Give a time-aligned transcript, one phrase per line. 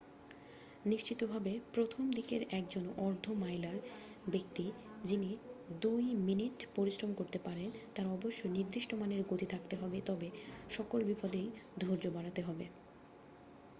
[0.85, 3.77] নিশ্চিতভাবে প্রথম-দিকের একজন অর্ধ মাইলার
[4.27, 4.65] ব্যক্তি
[5.03, 5.31] যিনি
[5.81, 10.27] দুই মিনিট পরিশ্রম করতে পারেন তার অবশ্যই নির্দিষ্ট মানের গতি থাকতে হবে তবে
[10.69, 11.47] সকল বিপদেই
[11.81, 12.65] ধৈর্য বাড়াতে হবে